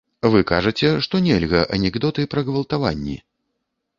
Вы 0.35 0.39
кажаце, 0.51 0.89
што 1.07 1.19
нельга 1.25 1.61
анекдоты 1.77 2.25
пра 2.31 2.45
гвалтаванні. 2.47 3.17